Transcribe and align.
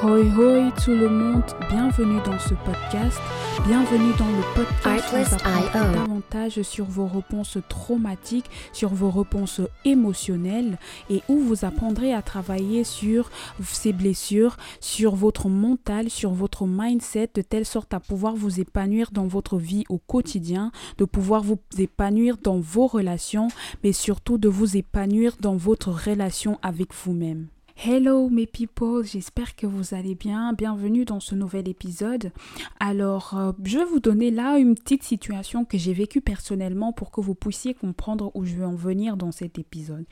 Hoi 0.00 0.22
hoi 0.36 0.70
tout 0.84 0.92
le 0.92 1.08
monde, 1.08 1.42
bienvenue 1.68 2.20
dans 2.24 2.38
ce 2.38 2.54
podcast, 2.54 3.18
bienvenue 3.66 4.12
dans 4.16 4.28
le 4.28 4.54
podcast. 4.54 5.04
Vous 5.10 5.34
apprendra 5.34 5.92
davantage 5.92 6.62
sur 6.62 6.84
vos 6.84 7.08
réponses 7.08 7.58
traumatiques, 7.68 8.48
sur 8.72 8.90
vos 8.90 9.10
réponses 9.10 9.60
émotionnelles 9.84 10.78
et 11.10 11.20
où 11.28 11.40
vous 11.40 11.64
apprendrez 11.64 12.14
à 12.14 12.22
travailler 12.22 12.84
sur 12.84 13.28
ces 13.64 13.92
blessures, 13.92 14.56
sur 14.78 15.16
votre 15.16 15.48
mental, 15.48 16.10
sur 16.10 16.30
votre 16.30 16.64
mindset 16.68 17.30
de 17.34 17.42
telle 17.42 17.66
sorte 17.66 17.92
à 17.92 17.98
pouvoir 17.98 18.36
vous 18.36 18.60
épanouir 18.60 19.10
dans 19.10 19.26
votre 19.26 19.58
vie 19.58 19.84
au 19.88 19.98
quotidien, 19.98 20.70
de 20.98 21.06
pouvoir 21.06 21.42
vous 21.42 21.58
épanouir 21.76 22.36
dans 22.36 22.60
vos 22.60 22.86
relations, 22.86 23.48
mais 23.82 23.92
surtout 23.92 24.38
de 24.38 24.48
vous 24.48 24.76
épanouir 24.76 25.32
dans 25.40 25.56
votre 25.56 25.90
relation 25.90 26.60
avec 26.62 26.94
vous-même. 26.94 27.48
Hello 27.80 28.28
mes 28.28 28.48
people, 28.48 29.04
j'espère 29.04 29.54
que 29.54 29.64
vous 29.64 29.94
allez 29.94 30.16
bien. 30.16 30.52
Bienvenue 30.52 31.04
dans 31.04 31.20
ce 31.20 31.36
nouvel 31.36 31.68
épisode. 31.68 32.32
Alors, 32.80 33.36
euh, 33.38 33.52
je 33.62 33.78
vais 33.78 33.84
vous 33.84 34.00
donner 34.00 34.32
là 34.32 34.58
une 34.58 34.74
petite 34.74 35.04
situation 35.04 35.64
que 35.64 35.78
j'ai 35.78 35.92
vécue 35.92 36.20
personnellement 36.20 36.92
pour 36.92 37.12
que 37.12 37.20
vous 37.20 37.36
puissiez 37.36 37.74
comprendre 37.74 38.32
où 38.34 38.44
je 38.44 38.56
veux 38.56 38.66
en 38.66 38.74
venir 38.74 39.16
dans 39.16 39.30
cet 39.30 39.60
épisode. 39.60 40.06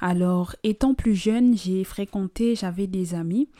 Alors, 0.00 0.56
étant 0.62 0.94
plus 0.94 1.14
jeune, 1.14 1.54
j'ai 1.54 1.84
fréquenté, 1.84 2.54
j'avais 2.54 2.86
des 2.86 3.14
amis 3.14 3.50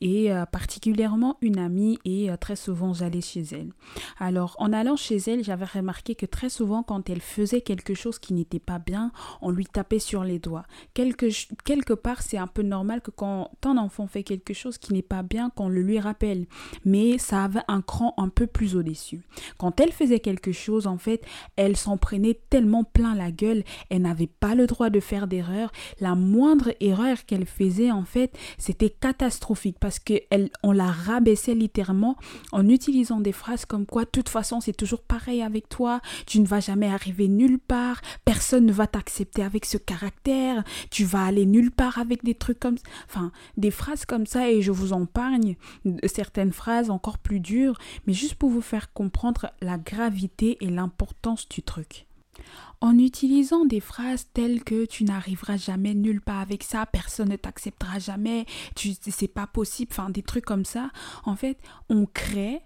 et 0.00 0.32
euh, 0.32 0.46
particulièrement 0.46 1.36
une 1.42 1.58
amie 1.58 1.98
et 2.06 2.30
euh, 2.30 2.38
très 2.38 2.56
souvent 2.56 2.94
j'allais 2.94 3.20
chez 3.20 3.44
elle. 3.52 3.74
Alors, 4.18 4.56
en 4.58 4.72
allant 4.72 4.96
chez 4.96 5.18
elle, 5.26 5.44
j'avais 5.44 5.66
remarqué 5.66 6.14
que 6.14 6.24
très 6.24 6.48
souvent 6.48 6.82
quand 6.82 7.10
elle 7.10 7.20
faisait 7.20 7.60
quelque 7.60 7.92
chose 7.92 8.18
qui 8.18 8.32
n'était 8.32 8.58
pas 8.58 8.78
bien, 8.78 9.12
on 9.42 9.50
lui 9.50 9.66
tapait 9.66 9.98
sur 9.98 10.24
les 10.24 10.38
doigts. 10.38 10.64
Quelque, 10.94 11.26
quelque 11.66 11.92
part, 11.92 12.22
c'est 12.22 12.38
un 12.38 12.46
peu 12.46 12.62
normal 12.62 13.02
que 13.02 13.09
quand 13.14 13.50
ton 13.60 13.76
enfant 13.76 14.06
fait 14.06 14.22
quelque 14.22 14.54
chose 14.54 14.78
qui 14.78 14.92
n'est 14.92 15.02
pas 15.02 15.22
bien, 15.22 15.50
qu'on 15.50 15.68
le 15.68 15.82
lui 15.82 15.98
rappelle. 15.98 16.46
Mais 16.84 17.18
ça 17.18 17.44
avait 17.44 17.60
un 17.68 17.82
cran 17.82 18.14
un 18.16 18.28
peu 18.28 18.46
plus 18.46 18.76
au-dessus. 18.76 19.22
Quand 19.58 19.80
elle 19.80 19.92
faisait 19.92 20.20
quelque 20.20 20.52
chose, 20.52 20.86
en 20.86 20.98
fait, 20.98 21.24
elle 21.56 21.76
s'en 21.76 21.96
prenait 21.96 22.40
tellement 22.50 22.84
plein 22.84 23.14
la 23.14 23.30
gueule, 23.30 23.64
elle 23.90 24.02
n'avait 24.02 24.26
pas 24.26 24.54
le 24.54 24.66
droit 24.66 24.90
de 24.90 25.00
faire 25.00 25.26
d'erreur. 25.26 25.70
La 26.00 26.14
moindre 26.14 26.72
erreur 26.80 27.24
qu'elle 27.26 27.46
faisait, 27.46 27.90
en 27.90 28.04
fait, 28.04 28.36
c'était 28.58 28.90
catastrophique 28.90 29.78
parce 29.80 29.98
qu'on 29.98 30.72
la 30.72 30.90
rabaissait 30.90 31.54
littéralement 31.54 32.16
en 32.52 32.68
utilisant 32.68 33.20
des 33.20 33.32
phrases 33.32 33.64
comme 33.64 33.86
quoi, 33.86 34.04
de 34.04 34.10
toute 34.10 34.28
façon, 34.28 34.60
c'est 34.60 34.76
toujours 34.76 35.02
pareil 35.02 35.42
avec 35.42 35.68
toi, 35.68 36.00
tu 36.26 36.40
ne 36.40 36.46
vas 36.46 36.60
jamais 36.60 36.88
arriver 36.88 37.28
nulle 37.28 37.58
part, 37.58 38.00
personne 38.24 38.66
ne 38.66 38.72
va 38.72 38.86
t'accepter 38.86 39.42
avec 39.42 39.64
ce 39.64 39.76
caractère, 39.76 40.64
tu 40.90 41.04
vas 41.04 41.24
aller 41.24 41.46
nulle 41.46 41.70
part 41.70 41.98
avec 41.98 42.24
des 42.24 42.34
trucs 42.34 42.60
comme 42.60 42.78
ça. 42.78 42.84
Enfin, 43.06 43.32
des 43.56 43.70
phrases 43.70 44.04
comme 44.04 44.26
ça, 44.26 44.50
et 44.50 44.62
je 44.62 44.72
vous 44.72 44.94
épargne 44.94 45.56
certaines 46.06 46.52
phrases 46.52 46.90
encore 46.90 47.18
plus 47.18 47.40
dures, 47.40 47.78
mais 48.06 48.12
juste 48.12 48.34
pour 48.34 48.50
vous 48.50 48.60
faire 48.60 48.92
comprendre 48.92 49.50
la 49.60 49.78
gravité 49.78 50.58
et 50.60 50.68
l'importance 50.68 51.48
du 51.48 51.62
truc. 51.62 52.06
En 52.80 52.98
utilisant 52.98 53.66
des 53.66 53.80
phrases 53.80 54.28
telles 54.32 54.64
que 54.64 54.86
tu 54.86 55.04
n'arriveras 55.04 55.58
jamais 55.58 55.94
nulle 55.94 56.22
part 56.22 56.40
avec 56.40 56.62
ça, 56.62 56.86
personne 56.86 57.28
ne 57.28 57.36
t'acceptera 57.36 57.98
jamais, 57.98 58.46
tu 58.74 58.92
c'est 59.00 59.28
pas 59.28 59.46
possible, 59.46 59.92
enfin 59.92 60.08
des 60.08 60.22
trucs 60.22 60.46
comme 60.46 60.64
ça, 60.64 60.90
en 61.24 61.36
fait, 61.36 61.58
on 61.90 62.06
crée 62.06 62.60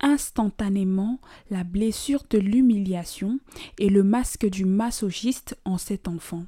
instantanément 0.00 1.20
la 1.50 1.62
blessure 1.62 2.24
de 2.30 2.38
l'humiliation 2.38 3.38
et 3.78 3.90
le 3.90 4.02
masque 4.02 4.48
du 4.48 4.64
masochiste 4.64 5.58
en 5.66 5.76
cet 5.76 6.08
enfant. 6.08 6.44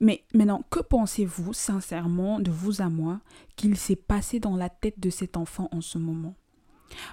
Mais 0.00 0.24
maintenant, 0.34 0.62
que 0.70 0.80
pensez-vous 0.80 1.52
sincèrement 1.52 2.40
de 2.40 2.50
vous 2.50 2.80
à 2.80 2.88
moi 2.88 3.20
qu'il 3.56 3.76
s'est 3.76 3.96
passé 3.96 4.40
dans 4.40 4.56
la 4.56 4.68
tête 4.68 4.98
de 4.98 5.10
cet 5.10 5.36
enfant 5.36 5.68
en 5.72 5.80
ce 5.80 5.98
moment? 5.98 6.34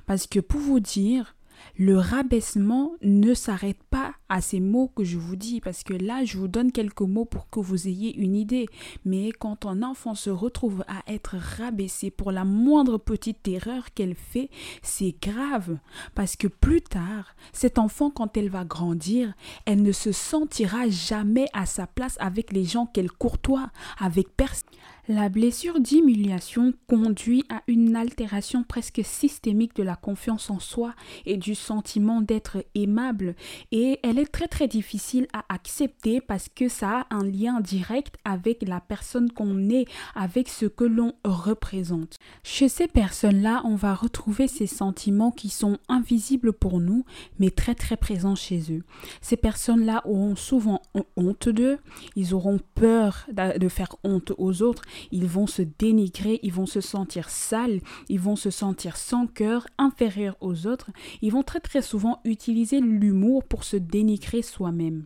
Parce 0.05 0.27
que 0.27 0.39
pour 0.39 0.61
vous 0.61 0.79
dire, 0.79 1.35
le 1.77 1.97
rabaissement 1.97 2.93
ne 3.01 3.33
s'arrête 3.33 3.83
pas 3.89 4.13
à 4.29 4.41
ces 4.41 4.59
mots 4.59 4.91
que 4.95 5.03
je 5.03 5.17
vous 5.17 5.35
dis, 5.35 5.61
parce 5.61 5.83
que 5.83 5.93
là, 5.93 6.23
je 6.23 6.37
vous 6.37 6.47
donne 6.47 6.71
quelques 6.71 7.01
mots 7.01 7.25
pour 7.25 7.49
que 7.49 7.59
vous 7.59 7.87
ayez 7.87 8.15
une 8.17 8.35
idée. 8.35 8.67
Mais 9.03 9.31
quand 9.31 9.65
un 9.65 9.83
enfant 9.83 10.15
se 10.15 10.29
retrouve 10.29 10.83
à 10.87 11.03
être 11.11 11.35
rabaissé 11.37 12.11
pour 12.11 12.31
la 12.31 12.45
moindre 12.45 12.97
petite 12.97 13.47
erreur 13.47 13.93
qu'elle 13.93 14.15
fait, 14.15 14.49
c'est 14.81 15.15
grave. 15.21 15.77
Parce 16.13 16.35
que 16.35 16.47
plus 16.47 16.81
tard, 16.81 17.35
cet 17.53 17.77
enfant, 17.77 18.09
quand 18.09 18.37
elle 18.37 18.49
va 18.49 18.65
grandir, 18.65 19.33
elle 19.65 19.81
ne 19.81 19.91
se 19.91 20.11
sentira 20.11 20.89
jamais 20.89 21.47
à 21.53 21.65
sa 21.65 21.87
place 21.87 22.17
avec 22.19 22.51
les 22.51 22.65
gens 22.65 22.85
qu'elle 22.85 23.11
courtoie, 23.11 23.69
avec 23.99 24.35
personne. 24.35 24.69
La 25.07 25.29
blessure 25.29 25.79
d'humiliation 25.79 26.73
conduit 26.87 27.43
à 27.49 27.61
une 27.67 27.95
altération 27.95 28.63
presque 28.63 29.01
systémique 29.03 29.75
de 29.75 29.83
la 29.83 29.95
confiance 29.95 30.49
en 30.49 30.57
soi 30.57 30.95
et 31.27 31.37
du 31.37 31.53
sentiment 31.53 32.21
d'être 32.21 32.65
aimable 32.73 33.35
et 33.71 33.99
elle 34.01 34.17
est 34.17 34.31
très 34.31 34.47
très 34.47 34.67
difficile 34.67 35.27
à 35.31 35.45
accepter 35.49 36.21
parce 36.21 36.49
que 36.49 36.69
ça 36.69 37.01
a 37.01 37.15
un 37.15 37.23
lien 37.23 37.59
direct 37.59 38.15
avec 38.25 38.67
la 38.67 38.81
personne 38.81 39.31
qu'on 39.31 39.69
est, 39.69 39.85
avec 40.15 40.49
ce 40.49 40.65
que 40.65 40.85
l'on 40.85 41.13
représente. 41.23 42.17
Chez 42.41 42.67
ces 42.67 42.87
personnes-là, 42.87 43.61
on 43.63 43.75
va 43.75 43.93
retrouver 43.93 44.47
ces 44.47 44.65
sentiments 44.65 45.31
qui 45.31 45.49
sont 45.49 45.77
invisibles 45.87 46.51
pour 46.51 46.79
nous 46.79 47.05
mais 47.37 47.51
très 47.51 47.75
très 47.75 47.95
présents 47.95 48.33
chez 48.33 48.71
eux. 48.71 48.81
Ces 49.21 49.37
personnes-là 49.37 50.01
auront 50.05 50.35
souvent 50.35 50.81
honte 51.15 51.47
d'eux, 51.47 51.77
ils 52.15 52.33
auront 52.33 52.59
peur 52.73 53.27
de 53.31 53.69
faire 53.69 53.95
honte 54.03 54.33
aux 54.39 54.63
autres 54.63 54.81
ils 55.11 55.27
vont 55.27 55.47
se 55.47 55.61
dénigrer, 55.61 56.39
ils 56.43 56.53
vont 56.53 56.65
se 56.65 56.81
sentir 56.81 57.29
sales, 57.29 57.81
ils 58.09 58.19
vont 58.19 58.35
se 58.35 58.49
sentir 58.49 58.97
sans 58.97 59.27
cœur, 59.27 59.67
inférieurs 59.77 60.37
aux 60.41 60.67
autres, 60.67 60.91
ils 61.21 61.31
vont 61.31 61.43
très 61.43 61.59
très 61.59 61.81
souvent 61.81 62.19
utiliser 62.23 62.79
l'humour 62.79 63.43
pour 63.43 63.63
se 63.63 63.77
dénigrer 63.77 64.41
soi-même. 64.41 65.05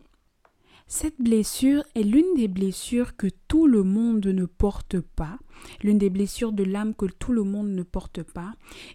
Cette 0.92 1.22
blessure 1.22 1.84
est 1.94 2.02
l'une 2.02 2.34
des 2.36 2.48
blessures 2.48 3.16
que 3.16 3.28
tout 3.48 3.68
le 3.68 3.84
monde 3.84 4.26
ne 4.26 4.46
porte 4.46 5.00
pas, 5.00 5.38
l'une 5.84 5.98
des 5.98 6.10
blessures 6.10 6.52
de 6.52 6.64
l'âme 6.64 6.94
que 6.94 7.06
tout 7.06 7.32
le 7.32 7.44
monde 7.44 7.70
ne 7.70 7.84
porte 7.84 8.24
pas. 8.24 8.54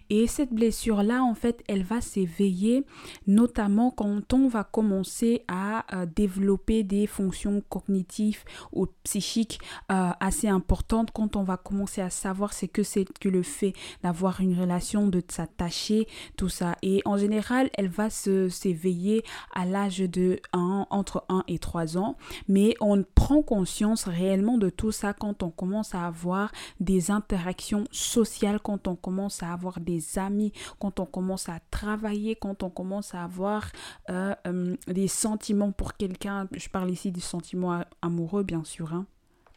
Et 0.09 0.27
cette 0.27 0.53
blessure-là, 0.53 1.23
en 1.23 1.35
fait, 1.35 1.63
elle 1.67 1.83
va 1.83 2.01
s'éveiller 2.01 2.85
notamment 3.27 3.91
quand 3.91 4.33
on 4.33 4.47
va 4.47 4.63
commencer 4.63 5.43
à 5.47 5.85
euh, 5.95 6.05
développer 6.05 6.83
des 6.83 7.07
fonctions 7.07 7.61
cognitives 7.69 8.43
ou 8.71 8.87
psychiques 9.03 9.59
euh, 9.91 10.11
assez 10.19 10.47
importantes, 10.47 11.11
quand 11.11 11.35
on 11.35 11.43
va 11.43 11.57
commencer 11.57 12.01
à 12.01 12.09
savoir 12.09 12.53
ce 12.53 12.65
que 12.65 12.83
c'est 12.83 13.05
que 13.19 13.29
le 13.29 13.43
fait 13.43 13.73
d'avoir 14.03 14.41
une 14.41 14.59
relation, 14.59 15.07
de 15.07 15.21
s'attacher, 15.27 16.07
tout 16.37 16.49
ça. 16.49 16.75
Et 16.81 17.01
en 17.05 17.17
général, 17.17 17.69
elle 17.73 17.89
va 17.89 18.09
s'éveiller 18.09 19.23
à 19.53 19.65
l'âge 19.65 19.99
de 19.99 20.39
1, 20.53 20.87
entre 20.89 21.25
1 21.29 21.43
et 21.47 21.59
3 21.59 21.97
ans, 21.97 22.17
mais 22.47 22.75
on 22.79 23.03
prend 23.03 23.41
conscience 23.41 24.05
réellement 24.05 24.57
de 24.57 24.69
tout 24.69 24.91
ça 24.91 25.13
quand 25.13 25.43
on 25.43 25.49
commence 25.49 25.95
à 25.95 26.05
avoir 26.05 26.51
des 26.79 27.11
interactions 27.11 27.85
sociales, 27.91 28.59
quand 28.61 28.87
on 28.87 28.95
commence 28.95 29.43
à 29.43 29.53
avoir 29.53 29.79
des 29.79 30.17
amis, 30.19 30.51
quand 30.79 30.99
on 30.99 31.05
commence 31.05 31.49
à 31.49 31.59
travailler, 31.71 32.35
quand 32.35 32.63
on 32.63 32.69
commence 32.69 33.13
à 33.13 33.23
avoir 33.23 33.71
euh, 34.09 34.33
euh, 34.47 34.75
des 34.87 35.07
sentiments 35.07 35.71
pour 35.71 35.93
quelqu'un. 35.95 36.47
Je 36.53 36.69
parle 36.69 36.91
ici 36.91 37.11
des 37.11 37.21
sentiments 37.21 37.83
amoureux, 38.01 38.43
bien 38.43 38.63
sûr. 38.63 38.93
Hein. 38.93 39.05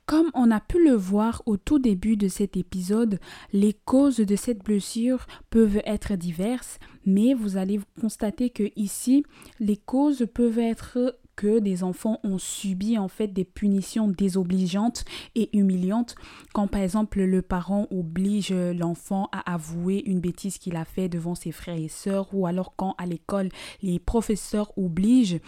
Comme 0.09 0.31
on 0.33 0.51
a 0.51 0.59
pu 0.59 0.83
le 0.83 0.95
voir 0.95 1.43
au 1.45 1.59
tout 1.59 1.79
début 1.79 2.17
de 2.17 2.29
cet 2.29 2.57
épisode, 2.57 3.21
les 3.53 3.75
causes 3.75 4.17
de 4.17 4.37
cette 4.37 4.65
blessure 4.65 5.27
peuvent 5.51 5.83
être 5.85 6.15
diverses, 6.15 6.79
mais 7.05 7.35
vous 7.35 7.59
allez 7.59 7.79
constater 8.01 8.49
que 8.49 8.71
ici, 8.75 9.23
les 9.61 9.77
causes 9.77 10.27
peuvent 10.33 10.59
être 10.59 11.19
que 11.39 11.61
des 11.61 11.85
enfants 11.85 12.19
ont 12.25 12.39
subi 12.39 12.99
en 12.99 13.07
fait 13.07 13.29
des 13.29 13.45
punitions 13.45 14.09
désobligeantes 14.09 15.05
et 15.37 15.57
humiliantes. 15.57 16.17
Quand 16.53 16.67
par 16.67 16.81
exemple 16.81 17.21
le 17.23 17.43
parent 17.43 17.87
oblige 17.93 18.53
l'enfant 18.53 19.29
à 19.31 19.53
avouer 19.53 20.03
une 20.05 20.19
bêtise 20.19 20.59
qu'il 20.59 20.75
a 20.75 20.85
fait 20.85 21.09
devant 21.09 21.37
ses 21.37 21.53
frères 21.53 21.79
et 21.79 21.87
sœurs 21.87 22.27
ou 22.33 22.49
alors 22.49 22.75
quand 22.75 22.97
à 22.99 23.07
l'école 23.07 23.51
les 23.83 24.01
professeurs 24.01 24.77
obligent 24.77 25.41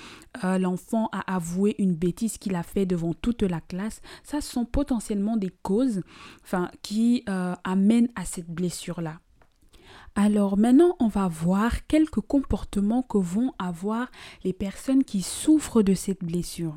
euh, 0.44 0.58
l'enfant 0.58 1.08
à 1.10 1.34
avouer 1.34 1.74
une 1.80 1.96
bêtise 1.96 2.38
qu'il 2.38 2.54
a 2.54 2.62
fait 2.62 2.86
devant 2.86 3.12
toute 3.12 3.42
la 3.42 3.60
classe 3.60 4.00
ça 4.22 4.40
sont 4.40 4.64
potentiellement 4.64 5.36
des 5.36 5.50
causes 5.62 6.02
enfin 6.44 6.70
qui 6.82 7.24
euh, 7.28 7.54
amènent 7.64 8.10
à 8.14 8.24
cette 8.24 8.48
blessure 8.48 9.00
là 9.00 9.18
alors 10.16 10.58
maintenant, 10.58 10.96
on 10.98 11.08
va 11.08 11.28
voir 11.28 11.86
quelques 11.86 12.20
comportements 12.20 13.02
que 13.02 13.18
vont 13.18 13.52
avoir 13.58 14.10
les 14.44 14.52
personnes 14.52 15.04
qui 15.04 15.22
souffrent 15.22 15.82
de 15.82 15.94
cette 15.94 16.24
blessure. 16.24 16.76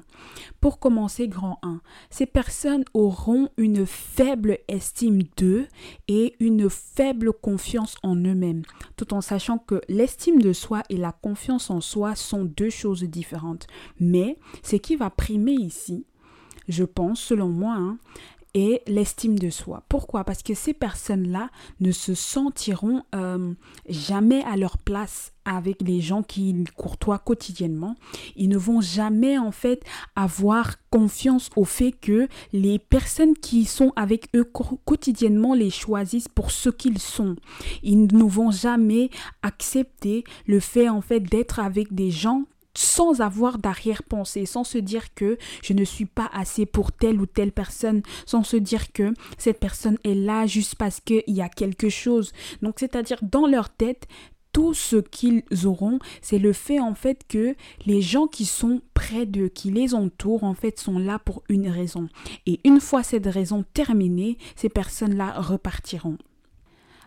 Pour 0.61 0.79
commencer, 0.79 1.27
grand 1.27 1.57
1, 1.63 1.81
ces 2.09 2.25
personnes 2.25 2.85
auront 2.93 3.49
une 3.57 3.85
faible 3.85 4.59
estime 4.67 5.23
d'eux 5.35 5.67
et 6.07 6.35
une 6.39 6.69
faible 6.69 7.33
confiance 7.33 7.95
en 8.03 8.15
eux-mêmes, 8.15 8.63
tout 8.97 9.13
en 9.13 9.21
sachant 9.21 9.57
que 9.57 9.81
l'estime 9.89 10.41
de 10.41 10.53
soi 10.53 10.83
et 10.89 10.97
la 10.97 11.11
confiance 11.11 11.69
en 11.69 11.81
soi 11.81 12.15
sont 12.15 12.45
deux 12.45 12.69
choses 12.69 13.03
différentes. 13.03 13.67
Mais 13.99 14.37
ce 14.61 14.75
qui 14.75 14.95
va 14.95 15.09
primer 15.09 15.53
ici, 15.53 16.05
je 16.67 16.83
pense, 16.83 17.19
selon 17.19 17.49
moi, 17.49 17.73
hein, 17.73 17.97
est 18.53 18.87
l'estime 18.87 19.37
de 19.37 19.49
soi. 19.49 19.83
Pourquoi? 19.89 20.23
Parce 20.23 20.43
que 20.43 20.53
ces 20.53 20.73
personnes-là 20.73 21.49
ne 21.79 21.91
se 21.91 22.13
sentiront 22.13 23.03
euh, 23.15 23.53
jamais 23.89 24.43
à 24.43 24.55
leur 24.57 24.77
place 24.77 25.33
avec 25.45 25.81
les 25.81 25.99
gens 25.99 26.23
qui 26.23 26.63
courtoient 26.77 27.19
quotidiennement. 27.19 27.95
Ils 28.35 28.49
ne 28.49 28.57
vont 28.57 28.81
jamais 28.81 29.37
en 29.37 29.51
fait 29.51 29.83
avoir 30.15 30.75
confiance 30.89 31.49
au 31.55 31.65
fait 31.65 31.91
que 31.91 32.27
les 32.53 32.79
personnes 32.79 33.33
qui 33.33 33.65
sont 33.65 33.91
avec 33.95 34.29
eux 34.35 34.49
quotidiennement 34.85 35.53
les 35.53 35.69
choisissent 35.69 36.29
pour 36.29 36.51
ce 36.51 36.69
qu'ils 36.69 36.99
sont. 36.99 37.35
Ils 37.81 38.07
ne 38.15 38.23
vont 38.23 38.51
jamais 38.51 39.09
accepter 39.41 40.23
le 40.45 40.59
fait 40.59 40.87
en 40.87 41.01
fait 41.01 41.19
d'être 41.19 41.59
avec 41.59 41.93
des 41.93 42.11
gens 42.11 42.45
sans 42.75 43.21
avoir 43.21 43.57
d'arrière-pensée, 43.57 44.45
sans 44.45 44.63
se 44.63 44.77
dire 44.77 45.13
que 45.13 45.37
je 45.61 45.73
ne 45.73 45.83
suis 45.83 46.05
pas 46.05 46.29
assez 46.33 46.65
pour 46.65 46.91
telle 46.91 47.19
ou 47.19 47.25
telle 47.25 47.51
personne, 47.51 48.01
sans 48.25 48.43
se 48.43 48.57
dire 48.57 48.91
que 48.91 49.13
cette 49.37 49.59
personne 49.59 49.97
est 50.03 50.15
là 50.15 50.47
juste 50.47 50.75
parce 50.75 50.99
qu'il 50.99 51.23
y 51.27 51.41
a 51.41 51.49
quelque 51.49 51.89
chose. 51.89 52.31
Donc, 52.61 52.75
c'est-à-dire 52.79 53.19
dans 53.21 53.47
leur 53.47 53.69
tête, 53.69 54.07
tout 54.53 54.73
ce 54.75 54.97
qu'ils 54.97 55.43
auront, 55.65 55.97
c'est 56.21 56.37
le 56.37 56.53
fait 56.53 56.79
en 56.79 56.93
fait 56.93 57.23
que 57.27 57.55
les 57.87 58.01
gens 58.01 58.27
qui 58.27 58.45
sont 58.45 58.81
près 58.93 59.25
d'eux, 59.25 59.49
qui 59.49 59.71
les 59.71 59.95
entourent, 59.95 60.43
en 60.43 60.53
fait, 60.53 60.79
sont 60.79 60.99
là 60.99 61.19
pour 61.19 61.43
une 61.49 61.67
raison. 61.67 62.07
Et 62.45 62.59
une 62.63 62.79
fois 62.79 63.03
cette 63.03 63.25
raison 63.25 63.65
terminée, 63.73 64.37
ces 64.55 64.69
personnes-là 64.69 65.41
repartiront. 65.41 66.17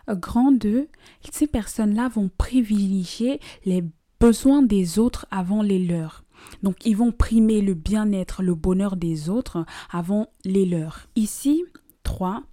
Grand 0.09 0.51
2, 0.51 0.87
ces 1.31 1.47
personnes-là 1.47 2.09
vont 2.09 2.29
privilégier 2.37 3.39
les 3.65 3.83
besoins 4.19 4.61
des 4.61 4.99
autres 4.99 5.25
avant 5.31 5.61
les 5.61 5.79
leurs. 5.79 6.23
Donc 6.63 6.85
ils 6.85 6.95
vont 6.95 7.11
primer 7.11 7.61
le 7.61 7.73
bien-être, 7.73 8.43
le 8.43 8.55
bonheur 8.55 8.95
des 8.95 9.29
autres 9.29 9.65
avant 9.91 10.27
les 10.45 10.65
leurs. 10.65 11.07
Ici, 11.15 11.63
3, 12.03 12.43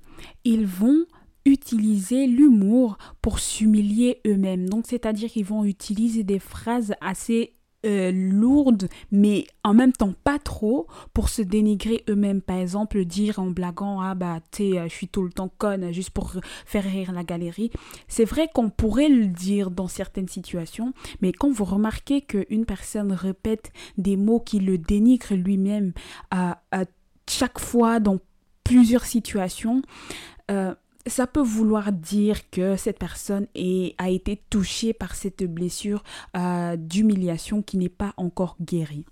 ils 0.45 0.67
vont 0.67 1.05
utiliser 1.45 2.27
l'humour 2.27 2.97
pour 3.21 3.39
s'humilier 3.39 4.21
eux-mêmes. 4.27 4.69
Donc 4.69 4.87
c'est-à-dire 4.89 5.31
qu'ils 5.31 5.45
vont 5.45 5.65
utiliser 5.65 6.25
des 6.25 6.39
phrases 6.39 6.95
assez 7.01 7.55
euh, 7.85 8.13
lourde, 8.13 8.89
mais 9.13 9.47
en 9.63 9.75
même 9.75 9.93
temps 9.93 10.15
pas 10.25 10.39
trop, 10.39 10.87
pour 11.13 11.29
se 11.29 11.43
dénigrer 11.43 12.05
eux-mêmes. 12.09 12.41
Par 12.41 12.59
exemple, 12.59 13.05
dire 13.05 13.39
en 13.39 13.47
blaguant 13.47 14.01
Ah 14.01 14.15
bah, 14.15 14.41
tu 14.51 14.77
euh, 14.77 14.85
je 14.89 14.95
suis 14.95 15.09
tout 15.09 15.23
le 15.23 15.31
temps 15.31 15.51
conne, 15.59 15.93
juste 15.93 16.11
pour 16.11 16.33
faire 16.67 16.85
rire 16.85 17.13
la 17.13 17.25
galerie. 17.25 17.71
C'est 18.09 18.25
vrai 18.25 18.49
qu'on 18.53 18.71
pourrait 18.71 19.09
le 19.09 19.27
dire 19.27 19.71
dans 19.71 19.89
certaines 19.89 20.29
situations, 20.29 20.93
mais 21.21 21.33
quand 21.33 21.51
vous 21.51 21.65
remarquez 21.65 22.23
qu'une 22.23 22.65
personne 22.65 23.13
répète 23.13 23.73
des 23.99 24.17
mots 24.17 24.41
qui 24.41 24.59
le 24.59 24.79
dénigrent 24.79 25.35
lui-même 25.35 25.93
à, 26.31 26.61
chaque 27.29 27.59
fois 27.59 28.01
dans 28.01 28.19
plusieurs 28.65 29.05
situations, 29.05 29.83
euh, 30.51 30.75
ça 31.07 31.27
peut 31.27 31.43
vouloir 31.43 31.93
dire 31.93 32.51
que 32.51 32.77
cette 32.77 32.99
personne 32.99 33.47
a 33.99 34.11
été 34.11 34.43
touchée 34.51 34.93
par 34.93 35.15
cette 35.15 35.45
blessure 35.45 36.03
euh, 36.37 36.77
d'humiliation 36.77 37.63
qui 37.63 37.77
n'est 37.77 37.89
pas 37.89 38.15
encore 38.17 38.57
guérie. 38.61 39.05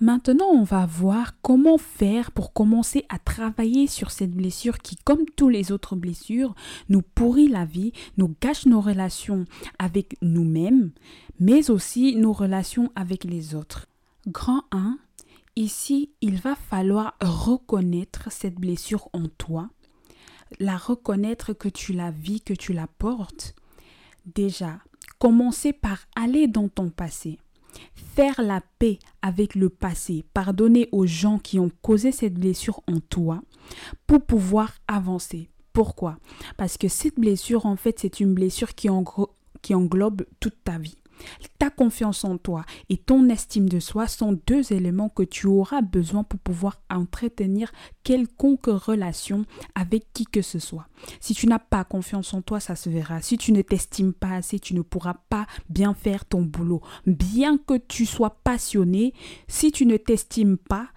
Maintenant, 0.00 0.48
on 0.52 0.62
va 0.62 0.84
voir 0.84 1.40
comment 1.40 1.78
faire 1.78 2.30
pour 2.30 2.52
commencer 2.52 3.06
à 3.08 3.18
travailler 3.18 3.86
sur 3.86 4.10
cette 4.10 4.32
blessure 4.32 4.78
qui, 4.78 4.96
comme 4.96 5.24
toutes 5.36 5.52
les 5.52 5.72
autres 5.72 5.96
blessures, 5.96 6.54
nous 6.90 7.00
pourrit 7.00 7.48
la 7.48 7.64
vie, 7.64 7.92
nous 8.18 8.34
gâche 8.42 8.66
nos 8.66 8.82
relations 8.82 9.46
avec 9.78 10.18
nous-mêmes, 10.20 10.90
mais 11.40 11.70
aussi 11.70 12.14
nos 12.16 12.34
relations 12.34 12.92
avec 12.94 13.24
les 13.24 13.54
autres. 13.54 13.86
Grand 14.26 14.64
1, 14.70 14.98
ici, 15.56 16.10
il 16.20 16.40
va 16.40 16.56
falloir 16.56 17.14
reconnaître 17.22 18.30
cette 18.30 18.56
blessure 18.56 19.08
en 19.14 19.28
toi 19.38 19.70
la 20.58 20.76
reconnaître 20.76 21.52
que 21.52 21.68
tu 21.68 21.92
la 21.92 22.10
vis, 22.10 22.40
que 22.40 22.54
tu 22.54 22.72
la 22.72 22.86
portes, 22.86 23.54
déjà, 24.34 24.78
commencer 25.18 25.72
par 25.72 25.98
aller 26.14 26.46
dans 26.46 26.68
ton 26.68 26.90
passé, 26.90 27.38
faire 27.94 28.40
la 28.42 28.62
paix 28.78 28.98
avec 29.22 29.54
le 29.54 29.68
passé, 29.68 30.24
pardonner 30.34 30.88
aux 30.92 31.06
gens 31.06 31.38
qui 31.38 31.58
ont 31.58 31.70
causé 31.82 32.12
cette 32.12 32.34
blessure 32.34 32.80
en 32.86 33.00
toi 33.00 33.42
pour 34.06 34.22
pouvoir 34.22 34.74
avancer. 34.88 35.48
Pourquoi? 35.72 36.18
Parce 36.56 36.78
que 36.78 36.88
cette 36.88 37.20
blessure, 37.20 37.66
en 37.66 37.76
fait, 37.76 37.98
c'est 37.98 38.20
une 38.20 38.32
blessure 38.32 38.74
qui, 38.74 38.88
qui 39.62 39.74
englobe 39.74 40.24
toute 40.40 40.64
ta 40.64 40.78
vie. 40.78 40.96
Ta 41.58 41.70
confiance 41.70 42.24
en 42.24 42.38
toi 42.38 42.64
et 42.88 42.96
ton 42.96 43.28
estime 43.28 43.68
de 43.68 43.80
soi 43.80 44.06
sont 44.08 44.38
deux 44.46 44.72
éléments 44.72 45.08
que 45.08 45.22
tu 45.22 45.46
auras 45.46 45.80
besoin 45.80 46.22
pour 46.22 46.38
pouvoir 46.40 46.80
entretenir 46.90 47.72
quelconque 48.04 48.66
relation 48.66 49.44
avec 49.74 50.12
qui 50.12 50.26
que 50.26 50.42
ce 50.42 50.58
soit. 50.58 50.88
Si 51.20 51.34
tu 51.34 51.46
n'as 51.46 51.58
pas 51.58 51.84
confiance 51.84 52.34
en 52.34 52.42
toi, 52.42 52.60
ça 52.60 52.76
se 52.76 52.90
verra. 52.90 53.22
Si 53.22 53.38
tu 53.38 53.52
ne 53.52 53.62
t'estimes 53.62 54.12
pas 54.12 54.34
assez, 54.34 54.58
tu 54.58 54.74
ne 54.74 54.82
pourras 54.82 55.16
pas 55.28 55.46
bien 55.68 55.94
faire 55.94 56.24
ton 56.24 56.42
boulot. 56.42 56.82
Bien 57.06 57.58
que 57.58 57.78
tu 57.78 58.06
sois 58.06 58.38
passionné, 58.44 59.14
si 59.48 59.72
tu 59.72 59.86
ne 59.86 59.96
t'estimes 59.96 60.58
pas, 60.58 60.88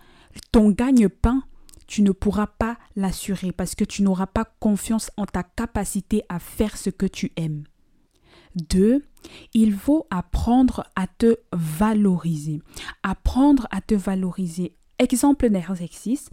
ton 0.52 0.70
gagne-pain 0.70 1.44
tu 1.90 2.04
ne 2.04 2.12
pourras 2.12 2.46
pas 2.46 2.78
l'assurer 2.96 3.52
parce 3.52 3.74
que 3.74 3.84
tu 3.84 4.04
n'auras 4.04 4.28
pas 4.28 4.46
confiance 4.60 5.10
en 5.18 5.26
ta 5.26 5.42
capacité 5.42 6.22
à 6.30 6.38
faire 6.38 6.78
ce 6.78 6.92
que 6.92 7.08
tu 7.08 7.32
aimes. 7.36 7.64
2. 8.56 9.04
Il 9.54 9.74
faut 9.74 10.08
apprendre 10.10 10.86
à 10.96 11.08
te 11.08 11.38
valoriser. 11.52 12.62
Apprendre 13.04 13.68
à 13.72 13.82
te 13.82 13.96
valoriser. 13.96 14.76
Exemple 15.00 15.50
d'exercice, 15.50 16.30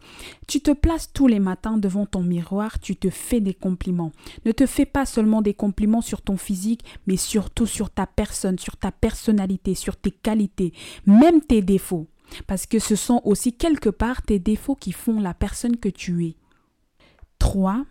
tu 0.48 0.60
te 0.60 0.72
places 0.72 1.12
tous 1.12 1.28
les 1.28 1.38
matins 1.38 1.78
devant 1.78 2.04
ton 2.04 2.24
miroir, 2.24 2.80
tu 2.80 2.96
te 2.96 3.10
fais 3.10 3.40
des 3.40 3.54
compliments. 3.54 4.10
Ne 4.44 4.50
te 4.50 4.66
fais 4.66 4.86
pas 4.86 5.06
seulement 5.06 5.40
des 5.40 5.54
compliments 5.54 6.00
sur 6.00 6.20
ton 6.20 6.36
physique, 6.36 6.84
mais 7.06 7.16
surtout 7.16 7.66
sur 7.66 7.90
ta 7.90 8.08
personne, 8.08 8.58
sur 8.58 8.76
ta 8.76 8.90
personnalité, 8.90 9.76
sur 9.76 9.96
tes 9.96 10.10
qualités, 10.10 10.72
même 11.06 11.42
tes 11.42 11.62
défauts. 11.62 12.08
Parce 12.48 12.66
que 12.66 12.80
ce 12.80 12.96
sont 12.96 13.20
aussi 13.24 13.52
quelque 13.52 13.88
part 13.88 14.22
tes 14.22 14.40
défauts 14.40 14.74
qui 14.74 14.90
font 14.90 15.20
la 15.20 15.32
personne 15.32 15.76
que 15.76 15.88
tu 15.88 16.26
es. 16.26 16.36
3. 17.38 17.84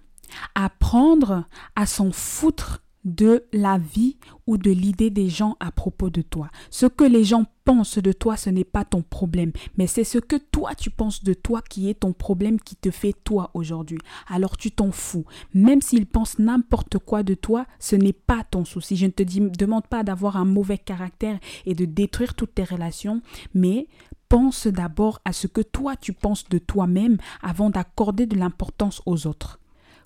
Apprendre 0.55 1.45
à 1.77 1.85
s'en 1.85 2.11
foutre 2.11 2.83
de 3.05 3.45
la 3.53 3.77
vie 3.77 4.17
ou 4.47 4.57
de 4.57 4.71
l'idée 4.71 5.09
des 5.09 5.29
gens 5.29 5.55
à 5.59 5.71
propos 5.71 6.09
de 6.09 6.21
toi. 6.21 6.49
Ce 6.69 6.85
que 6.85 7.03
les 7.03 7.23
gens 7.23 7.45
pensent 7.63 7.99
de 7.99 8.11
toi, 8.11 8.35
ce 8.35 8.49
n'est 8.49 8.63
pas 8.63 8.83
ton 8.83 9.01
problème, 9.01 9.51
mais 9.77 9.87
c'est 9.87 10.03
ce 10.03 10.17
que 10.17 10.35
toi 10.35 10.75
tu 10.75 10.89
penses 10.89 11.23
de 11.23 11.33
toi 11.33 11.61
qui 11.61 11.89
est 11.89 12.01
ton 12.01 12.13
problème 12.13 12.59
qui 12.59 12.75
te 12.75 12.91
fait 12.91 13.13
toi 13.23 13.51
aujourd'hui. 13.53 13.99
Alors 14.27 14.57
tu 14.57 14.71
t'en 14.71 14.91
fous. 14.91 15.25
Même 15.53 15.81
s'ils 15.81 16.07
pensent 16.07 16.39
n'importe 16.39 16.97
quoi 16.99 17.23
de 17.23 17.35
toi, 17.35 17.65
ce 17.79 17.95
n'est 17.95 18.13
pas 18.13 18.43
ton 18.43 18.65
souci. 18.65 18.95
Je 18.95 19.05
ne 19.05 19.11
te 19.11 19.23
demande 19.23 19.87
pas 19.87 20.03
d'avoir 20.03 20.37
un 20.37 20.45
mauvais 20.45 20.77
caractère 20.77 21.39
et 21.65 21.75
de 21.75 21.85
détruire 21.85 22.33
toutes 22.33 22.55
tes 22.55 22.63
relations, 22.63 23.21
mais 23.53 23.87
pense 24.29 24.67
d'abord 24.67 25.21
à 25.25 25.33
ce 25.33 25.47
que 25.47 25.61
toi 25.61 25.95
tu 25.95 26.13
penses 26.13 26.49
de 26.49 26.57
toi-même 26.57 27.17
avant 27.41 27.69
d'accorder 27.69 28.25
de 28.25 28.37
l'importance 28.37 29.01
aux 29.05 29.27
autres. 29.27 29.59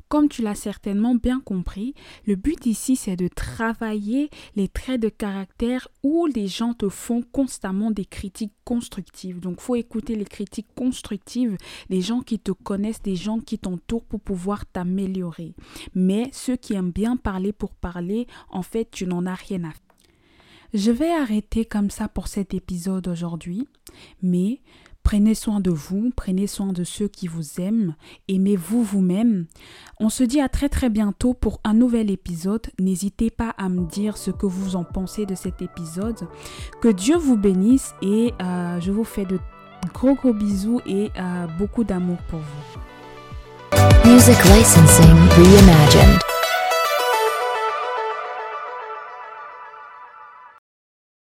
Comme 0.10 0.28
tu 0.28 0.42
l'as 0.42 0.56
certainement 0.56 1.14
bien 1.14 1.40
compris, 1.40 1.94
le 2.26 2.36
but 2.36 2.66
ici 2.66 2.96
c'est 2.96 3.16
de 3.16 3.28
travailler 3.28 4.32
les 4.56 4.68
traits 4.68 5.00
de 5.00 5.10
caractère 5.10 5.88
où 6.02 6.26
les 6.26 6.48
gens 6.48 6.74
te 6.74 6.90
font 6.90 7.22
constamment 7.32 7.92
des 7.92 8.06
critiques 8.06 8.56
constructives. 8.66 9.40
Donc 9.40 9.62
faut 9.62 9.76
écouter 9.76 10.16
les 10.16 10.26
critiques 10.26 10.74
constructives 10.76 11.58
des 11.92 12.02
gens 12.02 12.22
qui 12.22 12.40
te 12.40 12.52
connaissent, 12.52 13.04
des 13.04 13.16
gens 13.16 13.40
qui 13.40 13.60
t'entourent 13.60 14.06
pour 14.06 14.20
pouvoir 14.20 14.66
t'améliorer. 14.66 15.54
Mais 15.94 16.32
ceux 16.34 16.56
qui 16.56 16.74
aiment 16.74 16.92
bien 16.92 17.16
parler 17.16 17.54
pour 17.54 17.76
parler, 17.76 18.26
en 18.50 18.64
fait, 18.64 18.90
tu 18.90 19.06
n'en 19.06 19.28
as 19.28 19.36
rien 19.36 19.64
à 19.64 19.70
faire. 19.72 19.82
Je 20.74 20.92
vais 20.92 21.12
arrêter 21.12 21.66
comme 21.66 21.90
ça 21.90 22.08
pour 22.08 22.28
cet 22.28 22.54
épisode 22.54 23.08
aujourd'hui, 23.08 23.68
mais 24.22 24.62
Prenez 25.04 25.34
soin 25.34 25.60
de 25.60 25.72
vous, 25.72 26.12
prenez 26.16 26.46
soin 26.46 26.72
de 26.72 26.84
ceux 26.84 27.08
qui 27.08 27.28
vous 27.28 27.60
aiment, 27.60 27.96
aimez-vous 28.28 28.84
vous-même. 28.84 29.48
On 30.00 30.10
se 30.10 30.24
dit 30.24 30.40
à 30.40 30.50
très 30.50 30.70
très 30.70 30.90
bientôt 30.90 31.34
pour 31.34 31.60
un 31.64 31.74
nouvel 31.74 32.12
épisode. 32.12 32.68
N'hésitez 32.80 33.30
pas 33.32 33.56
à 33.58 33.70
me 33.70 33.88
dire 33.88 34.18
ce 34.18 34.30
que 34.30 34.46
vous 34.46 34.76
en 34.76 34.84
pensez 34.84 35.26
de 35.26 35.36
cet 35.36 35.62
épisode. 35.62 36.28
Que 36.82 36.90
Dieu 36.90 37.18
vous 37.18 37.38
bénisse 37.38 37.94
et 38.02 38.34
euh, 38.42 38.80
je 38.80 38.92
vous 38.92 39.04
fais 39.04 39.26
de 39.26 39.40
gros 39.94 40.14
gros 40.14 40.34
bisous 40.34 40.82
et 40.86 41.10
euh, 41.18 41.48
beaucoup 41.58 41.84
d'amour 41.84 42.18
pour 42.30 42.40
vous. 42.40 42.80